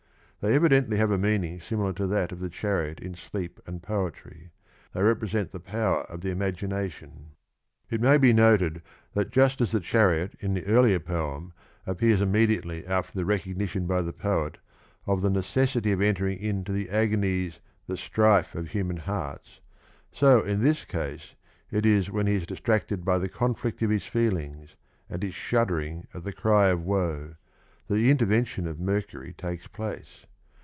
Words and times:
They 0.41 0.55
evidently 0.55 0.97
have 0.97 1.11
a 1.11 1.19
meaning 1.19 1.61
similar 1.61 1.93
to 1.93 2.07
that 2.07 2.31
of 2.31 2.39
the 2.39 2.49
chariot 2.49 2.99
in 2.99 3.13
Sleep 3.13 3.59
and 3.67 3.79
Poetry: 3.79 4.49
they 4.91 5.03
represent 5.03 5.51
the 5.51 5.59
power 5.59 5.99
of 6.05 6.21
the 6.21 6.31
imagination. 6.31 7.33
It 7.91 8.01
may 8.01 8.17
be 8.17 8.33
noted 8.33 8.81
that 9.13 9.29
just 9.29 9.61
as 9.61 9.71
the 9.71 9.79
chariot 9.79 10.33
in 10.39 10.55
the 10.55 10.65
earlier 10.65 10.97
poem 10.99 11.53
appears 11.85 12.21
imme 12.21 12.47
diately 12.47 12.87
after 12.89 13.15
the 13.15 13.23
recognition 13.23 13.85
by 13.85 14.01
the 14.01 14.13
poet 14.13 14.57
of 15.05 15.21
the 15.21 15.29
necessity 15.29 15.91
of 15.91 16.01
entering 16.01 16.39
into" 16.39 16.71
the 16.73 16.89
agonies, 16.89 17.59
the 17.85 17.95
strife 17.95 18.55
of 18.55 18.69
human 18.69 18.97
hearts," 18.97 19.59
so 20.11 20.41
in 20.41 20.63
this 20.63 20.85
case 20.85 21.35
it 21.69 21.85
is 21.85 22.09
when 22.09 22.25
he 22.25 22.33
is 22.37 22.47
distracted 22.47 23.05
by 23.05 23.19
the 23.19 23.29
conflict 23.29 23.83
of 23.83 23.91
his 23.91 24.07
feelings, 24.07 24.75
and 25.07 25.23
is 25.23 25.35
shuddering 25.35 26.07
at 26.15 26.23
the 26.23 26.33
cry 26.33 26.69
of 26.69 26.81
woe, 26.83 27.35
that 27.87 27.93
the 27.93 28.09
intervention 28.09 28.65
of 28.65 28.79
Mercury 28.79 29.33
takes 29.33 29.67
place. 29.67 30.25